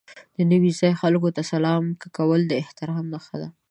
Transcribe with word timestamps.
د 0.35 0.37
نوي 0.51 0.71
ځای 0.79 0.91
خلکو 1.01 1.29
ته 1.35 1.41
سلام 1.51 1.83
کول 2.17 2.41
د 2.47 2.51
احترام 2.61 3.05
نښه 3.13 3.35
ده. 3.41 3.49